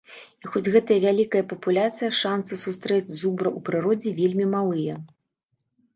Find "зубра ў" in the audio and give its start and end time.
3.21-3.67